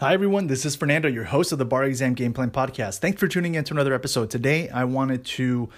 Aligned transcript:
Hi, 0.00 0.14
everyone. 0.14 0.46
This 0.46 0.64
is 0.64 0.76
Fernando, 0.76 1.10
your 1.10 1.24
host 1.24 1.52
of 1.52 1.58
the 1.58 1.66
Bar 1.66 1.84
Exam 1.84 2.14
Game 2.14 2.32
Plan 2.32 2.50
Podcast. 2.50 3.00
Thanks 3.00 3.20
for 3.20 3.28
tuning 3.28 3.54
in 3.54 3.64
to 3.64 3.74
another 3.74 3.92
episode. 3.92 4.30
Today, 4.30 4.70
I 4.70 4.84
wanted 4.84 5.26
to 5.26 5.68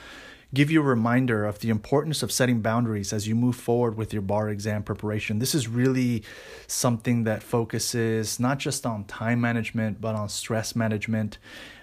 give 0.54 0.70
you 0.70 0.80
a 0.80 0.84
reminder 0.84 1.44
of 1.44 1.58
the 1.58 1.70
importance 1.70 2.22
of 2.22 2.30
setting 2.30 2.60
boundaries 2.60 3.12
as 3.12 3.26
you 3.26 3.34
move 3.34 3.56
forward 3.56 3.96
with 3.96 4.12
your 4.12 4.22
bar 4.22 4.48
exam 4.48 4.84
preparation. 4.84 5.40
This 5.40 5.56
is 5.56 5.66
really 5.66 6.22
something 6.68 7.24
that 7.24 7.42
focuses 7.42 8.38
not 8.38 8.60
just 8.60 8.86
on 8.86 9.06
time 9.06 9.40
management, 9.40 10.00
but 10.00 10.14
on 10.14 10.28
stress 10.28 10.76
management. 10.76 11.38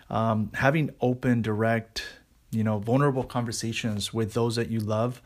Um, 0.10 0.50
having 0.54 0.92
open, 1.02 1.42
direct, 1.42 2.06
you 2.52 2.64
know, 2.64 2.80
vulnerable 2.80 3.26
conversations 3.26 4.14
with 4.14 4.32
those 4.32 4.56
that 4.56 4.70
you 4.70 4.80
love 4.80 5.22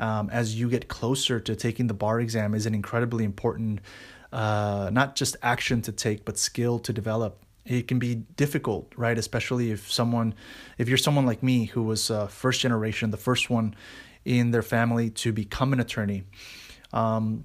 um, 0.00 0.30
as 0.30 0.58
you 0.58 0.68
get 0.68 0.88
closer 0.88 1.38
to 1.38 1.54
taking 1.54 1.86
the 1.86 1.94
bar 1.94 2.18
exam 2.18 2.54
is 2.54 2.66
an 2.66 2.74
incredibly 2.74 3.22
important 3.22 3.78
uh, 4.32 4.90
not 4.92 5.16
just 5.16 5.36
action 5.42 5.82
to 5.82 5.92
take, 5.92 6.24
but 6.24 6.38
skill 6.38 6.78
to 6.80 6.92
develop. 6.92 7.42
It 7.64 7.88
can 7.88 7.98
be 7.98 8.14
difficult, 8.36 8.92
right? 8.96 9.18
Especially 9.18 9.70
if 9.70 9.90
someone, 9.90 10.34
if 10.78 10.88
you're 10.88 10.98
someone 10.98 11.26
like 11.26 11.42
me 11.42 11.64
who 11.64 11.82
was 11.82 12.10
uh, 12.10 12.26
first 12.28 12.60
generation, 12.60 13.10
the 13.10 13.16
first 13.16 13.50
one 13.50 13.74
in 14.24 14.50
their 14.50 14.62
family 14.62 15.10
to 15.10 15.32
become 15.32 15.72
an 15.72 15.80
attorney. 15.80 16.24
Um, 16.92 17.44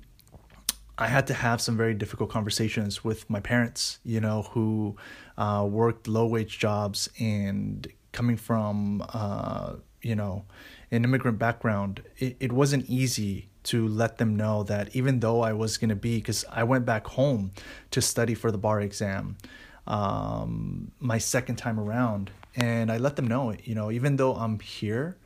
I 0.98 1.08
had 1.08 1.26
to 1.28 1.34
have 1.34 1.62
some 1.62 1.78
very 1.78 1.94
difficult 1.94 2.30
conversations 2.30 3.04
with 3.04 3.28
my 3.30 3.40
parents, 3.40 4.00
you 4.04 4.20
know, 4.20 4.44
who 4.44 4.96
uh, 5.38 5.66
worked 5.68 6.08
low 6.08 6.28
wage 6.28 6.60
jobs 6.60 7.10
and 7.20 7.88
coming 8.12 8.38
from, 8.38 9.04
uh, 9.14 9.76
you 10.02 10.16
know, 10.16 10.46
an 10.92 11.04
immigrant 11.04 11.40
background, 11.40 12.04
it, 12.18 12.36
it 12.40 12.52
wasn't 12.52 12.86
easy 12.88 13.51
to 13.64 13.88
let 13.88 14.18
them 14.18 14.36
know 14.36 14.64
that 14.64 14.96
even 14.96 15.20
though 15.20 15.42
I 15.42 15.54
was 15.54 15.78
going 15.78 15.90
to 15.90 15.96
be, 15.96 16.18
because 16.18 16.46
I 16.52 16.64
went 16.64 16.86
back 16.86 17.08
home 17.08 17.52
to 17.92 18.02
study 18.02 18.34
for 18.34 18.52
the 18.52 18.58
bar 18.58 18.82
exam 18.82 19.38
um, 19.88 20.92
my 21.00 21.18
second 21.18 21.58
time 21.58 21.80
around, 21.80 22.32
and 22.56 22.92
I 22.92 22.98
let 22.98 23.16
them 23.16 23.28
know, 23.28 23.56
you 23.64 23.76
know, 23.76 23.92
even 23.92 24.16
though 24.18 24.36
I'm 24.36 24.60
here, 24.60 25.18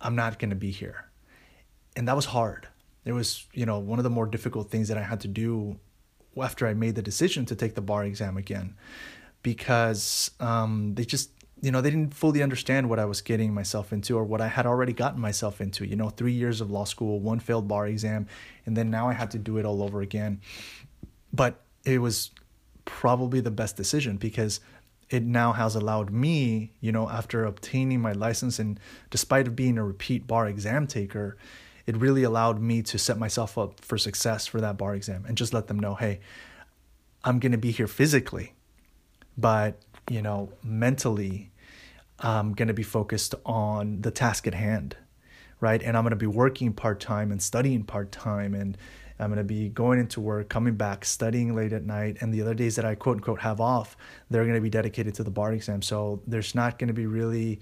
I'm 0.00 0.16
not 0.16 0.38
going 0.38 0.50
to 0.50 0.56
be 0.56 0.70
here. 0.70 1.10
And 1.96 2.08
that 2.08 2.16
was 2.16 2.26
hard. 2.26 2.68
It 3.04 3.12
was, 3.12 3.46
you 3.52 3.66
know, 3.66 3.78
one 3.78 3.98
of 3.98 4.04
the 4.04 4.10
more 4.10 4.26
difficult 4.26 4.70
things 4.70 4.88
that 4.88 4.96
I 4.96 5.02
had 5.02 5.20
to 5.20 5.28
do 5.28 5.78
after 6.40 6.66
I 6.66 6.74
made 6.74 6.94
the 6.94 7.02
decision 7.02 7.44
to 7.46 7.56
take 7.56 7.74
the 7.74 7.82
bar 7.82 8.04
exam 8.04 8.36
again 8.36 8.74
because 9.42 10.30
um, 10.40 10.94
they 10.94 11.04
just 11.04 11.30
you 11.62 11.70
know, 11.70 11.80
they 11.80 11.90
didn't 11.90 12.12
fully 12.12 12.42
understand 12.42 12.90
what 12.90 12.98
I 12.98 13.04
was 13.04 13.20
getting 13.20 13.54
myself 13.54 13.92
into 13.92 14.18
or 14.18 14.24
what 14.24 14.40
I 14.40 14.48
had 14.48 14.66
already 14.66 14.92
gotten 14.92 15.20
myself 15.20 15.60
into. 15.60 15.86
You 15.86 15.94
know, 15.94 16.10
three 16.10 16.32
years 16.32 16.60
of 16.60 16.72
law 16.72 16.84
school, 16.84 17.20
one 17.20 17.38
failed 17.38 17.68
bar 17.68 17.86
exam, 17.86 18.26
and 18.66 18.76
then 18.76 18.90
now 18.90 19.08
I 19.08 19.12
had 19.12 19.30
to 19.30 19.38
do 19.38 19.58
it 19.58 19.64
all 19.64 19.80
over 19.80 20.02
again. 20.02 20.40
But 21.32 21.60
it 21.84 21.98
was 22.00 22.32
probably 22.84 23.40
the 23.40 23.52
best 23.52 23.76
decision 23.76 24.16
because 24.16 24.60
it 25.08 25.22
now 25.22 25.52
has 25.52 25.76
allowed 25.76 26.10
me, 26.10 26.72
you 26.80 26.90
know, 26.90 27.08
after 27.08 27.44
obtaining 27.44 28.00
my 28.00 28.12
license 28.12 28.58
and 28.58 28.80
despite 29.10 29.46
of 29.46 29.54
being 29.54 29.78
a 29.78 29.84
repeat 29.84 30.26
bar 30.26 30.48
exam 30.48 30.88
taker, 30.88 31.36
it 31.86 31.96
really 31.96 32.24
allowed 32.24 32.60
me 32.60 32.82
to 32.82 32.98
set 32.98 33.18
myself 33.18 33.56
up 33.56 33.80
for 33.80 33.98
success 33.98 34.46
for 34.48 34.60
that 34.60 34.76
bar 34.76 34.96
exam 34.96 35.24
and 35.28 35.36
just 35.36 35.54
let 35.54 35.68
them 35.68 35.78
know, 35.78 35.94
hey, 35.94 36.18
I'm 37.24 37.38
going 37.38 37.52
to 37.52 37.58
be 37.58 37.70
here 37.70 37.86
physically, 37.86 38.54
but, 39.38 39.80
you 40.10 40.22
know, 40.22 40.50
mentally, 40.64 41.51
I'm 42.22 42.52
going 42.52 42.68
to 42.68 42.74
be 42.74 42.82
focused 42.82 43.34
on 43.44 44.00
the 44.02 44.10
task 44.10 44.46
at 44.46 44.54
hand, 44.54 44.96
right? 45.60 45.82
And 45.82 45.96
I'm 45.96 46.04
going 46.04 46.10
to 46.10 46.16
be 46.16 46.26
working 46.26 46.72
part 46.72 47.00
time 47.00 47.32
and 47.32 47.42
studying 47.42 47.82
part 47.82 48.12
time. 48.12 48.54
And 48.54 48.78
I'm 49.18 49.28
going 49.28 49.38
to 49.38 49.44
be 49.44 49.68
going 49.68 49.98
into 49.98 50.20
work, 50.20 50.48
coming 50.48 50.74
back, 50.74 51.04
studying 51.04 51.54
late 51.54 51.72
at 51.72 51.84
night. 51.84 52.18
And 52.20 52.32
the 52.32 52.42
other 52.42 52.54
days 52.54 52.76
that 52.76 52.84
I 52.84 52.94
quote 52.94 53.16
unquote 53.16 53.40
have 53.40 53.60
off, 53.60 53.96
they're 54.30 54.44
going 54.44 54.54
to 54.54 54.60
be 54.60 54.70
dedicated 54.70 55.14
to 55.16 55.24
the 55.24 55.30
bar 55.30 55.52
exam. 55.52 55.82
So 55.82 56.22
there's 56.26 56.54
not 56.54 56.78
going 56.78 56.88
to 56.88 56.94
be 56.94 57.06
really, 57.06 57.60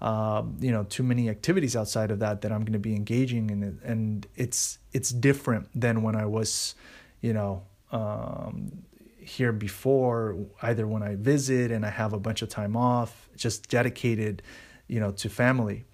um, 0.00 0.56
you 0.60 0.70
know, 0.70 0.84
too 0.84 1.02
many 1.02 1.28
activities 1.28 1.74
outside 1.74 2.10
of 2.10 2.20
that 2.20 2.42
that 2.42 2.52
I'm 2.52 2.60
going 2.60 2.74
to 2.74 2.78
be 2.78 2.94
engaging 2.94 3.50
in. 3.50 3.80
And 3.84 4.26
it's, 4.36 4.78
it's 4.92 5.10
different 5.10 5.68
than 5.74 6.02
when 6.02 6.14
I 6.14 6.26
was, 6.26 6.74
you 7.20 7.32
know, 7.32 7.64
um, 7.92 8.84
here 9.26 9.52
before, 9.52 10.36
either 10.62 10.86
when 10.86 11.02
I 11.02 11.16
visit 11.16 11.70
and 11.70 11.84
I 11.84 11.90
have 11.90 12.12
a 12.12 12.18
bunch 12.18 12.42
of 12.42 12.48
time 12.48 12.76
off, 12.76 13.28
just 13.36 13.68
dedicated, 13.68 14.42
you 14.86 15.00
know, 15.00 15.10
to 15.12 15.28
family. 15.28 15.84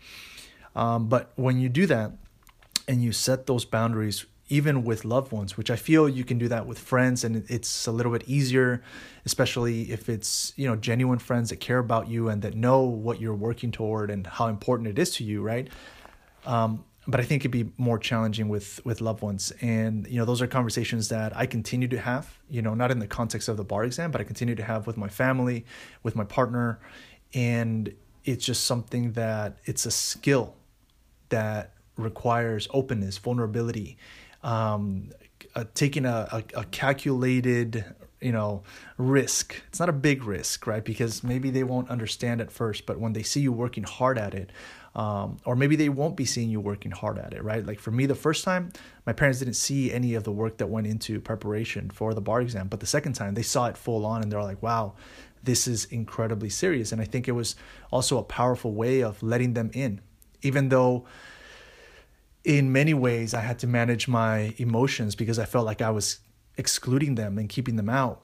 Um, 0.77 1.09
but 1.09 1.33
when 1.37 1.59
you 1.59 1.69
do 1.69 1.87
that 1.87 2.13
and 2.87 3.03
you 3.03 3.13
set 3.13 3.47
those 3.47 3.65
boundaries, 3.65 4.27
even 4.49 4.85
with 4.85 5.07
loved 5.07 5.33
ones, 5.33 5.57
which 5.57 5.71
I 5.71 5.77
feel 5.77 6.09
you 6.09 6.25
can 6.25 6.37
do 6.37 6.49
that 6.49 6.67
with 6.67 6.79
friends, 6.79 7.25
and 7.25 7.45
it's 7.49 7.87
a 7.87 7.93
little 7.93 8.13
bit 8.13 8.25
easier, 8.29 8.83
especially 9.25 9.91
if 9.91 10.11
it's 10.11 10.53
you 10.57 10.67
know 10.67 10.77
genuine 10.77 11.19
friends 11.19 11.49
that 11.49 11.57
care 11.57 11.79
about 11.79 12.09
you 12.09 12.29
and 12.29 12.43
that 12.43 12.55
know 12.55 12.83
what 12.83 13.19
you're 13.19 13.35
working 13.35 13.71
toward 13.71 14.11
and 14.11 14.27
how 14.27 14.49
important 14.49 14.89
it 14.89 14.99
is 14.99 15.15
to 15.17 15.25
you, 15.25 15.41
right? 15.41 15.69
Um, 16.45 16.85
but 17.07 17.19
I 17.19 17.25
think 17.25 17.43
it'd 17.43 17.51
be 17.51 17.71
more 17.79 17.99
challenging 17.99 18.49
with 18.49 18.81
with 18.85 19.01
loved 19.01 19.23
ones. 19.23 19.53
And 19.61 20.07
you 20.07 20.19
know, 20.19 20.25
those 20.25 20.41
are 20.41 20.47
conversations 20.47 21.09
that 21.09 21.37
I 21.37 21.47
continue 21.47 21.89
to 21.89 21.99
have. 21.99 22.39
You 22.49 22.63
know, 22.63 22.75
not 22.75 22.91
in 22.91 22.99
the 22.99 23.07
context 23.07 23.49
of 23.49 23.57
the 23.57 23.65
bar 23.65 23.85
exam, 23.85 24.11
but 24.11 24.21
I 24.21 24.25
continue 24.25 24.55
to 24.55 24.63
have 24.63 24.87
with 24.87 24.97
my 24.97 25.09
family, 25.09 25.65
with 26.03 26.15
my 26.15 26.25
partner, 26.25 26.81
and 27.35 27.93
it's 28.25 28.45
just 28.45 28.65
something 28.65 29.13
that 29.13 29.59
it's 29.65 29.85
a 29.85 29.91
skill 29.91 30.55
that 31.31 31.75
requires 31.97 32.69
openness, 32.73 33.19
vulnerability, 33.19 33.97
um, 34.43 35.11
uh, 35.55 35.65
taking 35.75 36.05
a, 36.07 36.29
a, 36.31 36.61
a 36.61 36.65
calculated 36.67 37.85
you 38.23 38.33
know 38.33 38.63
risk 38.99 39.63
it's 39.69 39.81
not 39.81 39.89
a 39.89 39.93
big 39.93 40.25
risk 40.25 40.67
right 40.67 40.85
because 40.85 41.23
maybe 41.23 41.51
they 41.51 41.65
won't 41.65 41.89
understand 41.91 42.41
at 42.41 42.51
first 42.51 42.87
but 42.87 42.99
when 42.99 43.13
they 43.13 43.23
see 43.23 43.41
you 43.41 43.53
working 43.53 43.85
hard 43.85 44.19
at 44.19 44.35
it 44.35 44.51
um, 44.95 45.39
or 45.47 45.57
maybe 45.57 45.77
they 45.77 45.89
won't 45.89 46.17
be 46.17 46.25
seeing 46.25 46.51
you 46.51 46.61
working 46.61 46.91
hard 46.91 47.19
at 47.19 47.33
it, 47.33 47.43
right? 47.43 47.65
Like 47.65 47.79
for 47.79 47.91
me, 47.91 48.07
the 48.07 48.15
first 48.15 48.45
time, 48.45 48.73
my 49.07 49.13
parents 49.13 49.39
didn't 49.39 49.55
see 49.55 49.91
any 49.91 50.15
of 50.15 50.25
the 50.25 50.33
work 50.33 50.59
that 50.59 50.67
went 50.67 50.87
into 50.87 51.21
preparation 51.21 51.91
for 51.91 52.13
the 52.13 52.21
bar 52.21 52.43
exam, 52.43 52.69
but 52.69 52.81
the 52.81 52.87
second 52.87 53.15
time, 53.15 53.35
they 53.35 53.43
saw 53.43 53.67
it 53.67 53.77
full 53.77 54.05
on 54.05 54.23
and 54.23 54.31
they're 54.31 54.43
like, 54.43 54.63
wow, 54.63 54.95
this 55.43 55.67
is 55.67 55.87
incredibly 55.87 56.51
serious. 56.51 56.93
And 56.93 57.01
I 57.01 57.05
think 57.05 57.27
it 57.27 57.33
was 57.33 57.57
also 57.91 58.19
a 58.19 58.23
powerful 58.23 58.75
way 58.75 59.03
of 59.03 59.23
letting 59.23 59.55
them 59.55 59.71
in, 59.73 60.01
even 60.43 60.69
though 60.69 61.07
in 62.45 62.71
many 62.71 62.93
ways 62.93 63.35
I 63.35 63.41
had 63.41 63.59
to 63.61 63.67
manage 63.67 64.09
my 64.09 64.55
emotions 64.59 65.15
because 65.15 65.39
I 65.39 65.47
felt 65.47 65.65
like 65.65 65.81
I 65.81 65.91
was 65.91 66.19
excluding 66.57 67.15
them 67.15 67.39
and 67.39 67.49
keeping 67.49 67.77
them 67.77 67.89
out. 67.89 68.23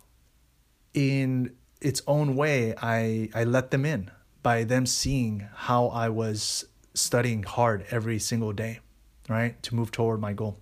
In 0.95 1.55
its 1.81 2.03
own 2.07 2.37
way, 2.37 2.75
I, 2.81 3.31
I 3.35 3.45
let 3.45 3.71
them 3.71 3.85
in 3.85 4.11
by 4.43 4.65
them 4.65 4.87
seeing 4.87 5.49
how 5.55 5.89
I 5.89 6.09
was 6.09 6.67
studying 6.95 7.43
hard 7.43 7.85
every 7.91 8.19
single 8.19 8.53
day, 8.53 8.81
right, 9.29 9.61
to 9.63 9.75
move 9.75 9.91
toward 9.91 10.21
my 10.21 10.33
goal. 10.33 10.59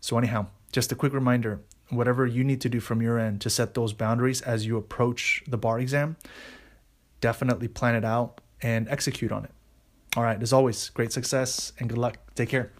So, 0.00 0.16
anyhow, 0.16 0.46
just 0.72 0.92
a 0.92 0.94
quick 0.94 1.12
reminder 1.12 1.60
whatever 1.90 2.26
you 2.26 2.44
need 2.44 2.60
to 2.60 2.68
do 2.68 2.80
from 2.80 3.02
your 3.02 3.18
end 3.18 3.40
to 3.40 3.50
set 3.50 3.74
those 3.74 3.92
boundaries 3.92 4.40
as 4.40 4.64
you 4.64 4.76
approach 4.76 5.42
the 5.46 5.58
bar 5.58 5.80
exam, 5.80 6.16
definitely 7.20 7.68
plan 7.68 7.94
it 7.94 8.04
out 8.04 8.40
and 8.62 8.88
execute 8.88 9.32
on 9.32 9.44
it. 9.44 9.50
All 10.16 10.22
right, 10.22 10.40
as 10.40 10.52
always, 10.52 10.88
great 10.90 11.12
success 11.12 11.72
and 11.78 11.88
good 11.88 11.98
luck. 11.98 12.18
Take 12.34 12.48
care. 12.48 12.72